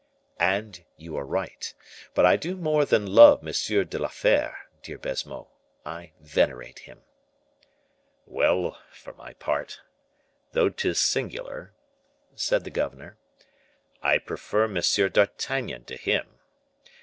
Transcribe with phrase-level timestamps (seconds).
[0.39, 1.71] "And you are right.
[2.15, 3.53] But I do more than love M.
[3.85, 5.47] de la Fere, dear Baisemeaux;
[5.85, 7.03] I venerate him."
[8.25, 9.81] "Well, for my part,
[10.53, 11.75] though 'tis singular,"
[12.33, 13.19] said the governor,
[14.01, 14.73] "I prefer M.
[15.11, 16.39] d'Artagnan to him.